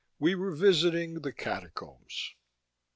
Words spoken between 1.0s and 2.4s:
the Catacombs.